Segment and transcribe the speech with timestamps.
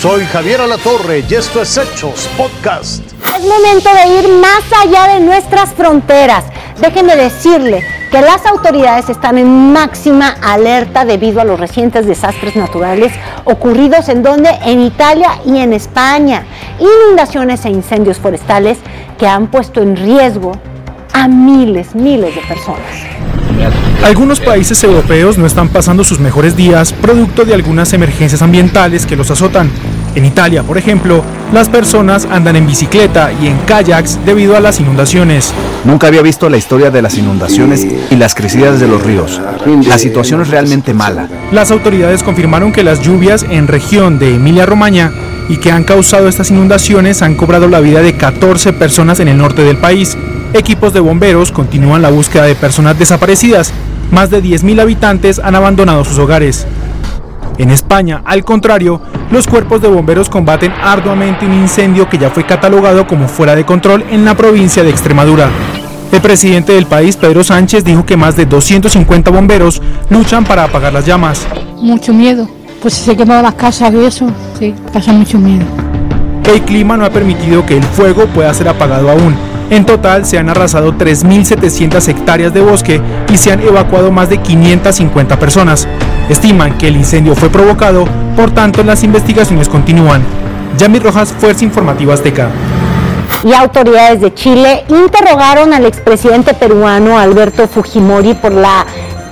[0.00, 3.02] Soy Javier Alatorre y esto es Hechos Podcast.
[3.04, 6.46] Es momento de ir más allá de nuestras fronteras.
[6.80, 13.12] Déjenme decirle que las autoridades están en máxima alerta debido a los recientes desastres naturales
[13.44, 16.46] ocurridos en donde en Italia y en España,
[16.78, 18.78] inundaciones e incendios forestales
[19.18, 20.52] que han puesto en riesgo
[21.12, 23.20] a miles, miles de personas.
[24.02, 29.14] Algunos países europeos no están pasando sus mejores días producto de algunas emergencias ambientales que
[29.14, 29.70] los azotan.
[30.14, 31.22] En Italia, por ejemplo,
[31.52, 35.52] las personas andan en bicicleta y en kayaks debido a las inundaciones.
[35.84, 39.40] Nunca había visto la historia de las inundaciones y las crecidas de los ríos.
[39.86, 41.28] La situación es realmente mala.
[41.52, 45.12] Las autoridades confirmaron que las lluvias en región de Emilia-Romagna
[45.48, 49.38] y que han causado estas inundaciones han cobrado la vida de 14 personas en el
[49.38, 50.16] norte del país.
[50.54, 53.72] Equipos de bomberos continúan la búsqueda de personas desaparecidas.
[54.10, 56.66] Más de 10.000 habitantes han abandonado sus hogares.
[57.60, 62.46] En España, al contrario, los cuerpos de bomberos combaten arduamente un incendio que ya fue
[62.46, 65.50] catalogado como fuera de control en la provincia de Extremadura.
[66.10, 70.94] El presidente del país, Pedro Sánchez, dijo que más de 250 bomberos luchan para apagar
[70.94, 71.46] las llamas.
[71.76, 72.48] Mucho miedo,
[72.80, 75.66] pues si se queman las casas y eso, sí, pasa mucho miedo.
[76.50, 79.36] El clima no ha permitido que el fuego pueda ser apagado aún.
[79.68, 84.38] En total se han arrasado 3.700 hectáreas de bosque y se han evacuado más de
[84.38, 85.86] 550 personas.
[86.30, 88.04] Estiman que el incendio fue provocado,
[88.36, 90.22] por tanto las investigaciones continúan.
[90.78, 92.48] Yami Rojas, Fuerza Informativa Azteca.
[93.42, 98.86] Y autoridades de Chile interrogaron al expresidente peruano Alberto Fujimori por la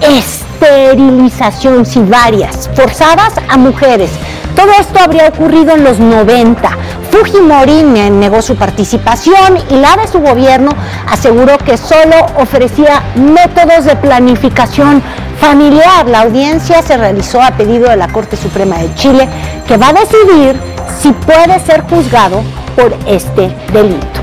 [0.00, 4.10] esterilización, si varias, forzadas a mujeres.
[4.54, 6.70] Todo esto habría ocurrido en los 90.
[7.10, 10.70] Fujimori negó su participación y la de su gobierno
[11.08, 15.02] aseguró que solo ofrecía métodos de planificación
[15.40, 16.06] familiar.
[16.06, 19.28] La audiencia se realizó a pedido de la Corte Suprema de Chile,
[19.66, 20.56] que va a decidir
[21.00, 22.42] si puede ser juzgado
[22.76, 24.20] por este delito.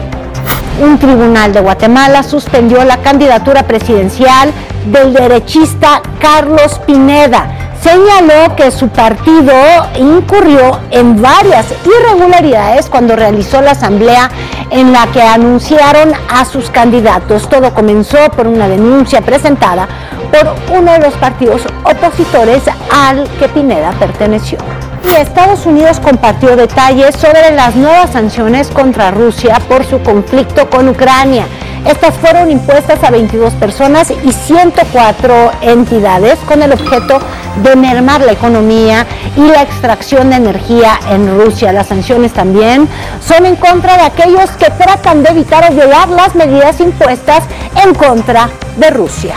[0.81, 4.51] Un tribunal de Guatemala suspendió la candidatura presidencial
[4.85, 9.53] del derechista Carlos Pineda señaló que su partido
[9.97, 14.29] incurrió en varias irregularidades cuando realizó la asamblea
[14.69, 17.49] en la que anunciaron a sus candidatos.
[17.49, 19.87] Todo comenzó por una denuncia presentada
[20.31, 24.57] por uno de los partidos opositores al que Pineda perteneció.
[25.03, 30.87] Y Estados Unidos compartió detalles sobre las nuevas sanciones contra Rusia por su conflicto con
[30.87, 31.47] Ucrania.
[31.85, 37.19] Estas fueron impuestas a 22 personas y 104 entidades con el objeto
[37.63, 39.05] de mermar la economía
[39.35, 41.73] y la extracción de energía en Rusia.
[41.73, 42.87] Las sanciones también
[43.25, 47.43] son en contra de aquellos que tratan de evitar o violar las medidas impuestas
[47.83, 49.35] en contra de Rusia.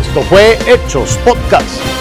[0.00, 1.99] Esto fue Hechos Podcast.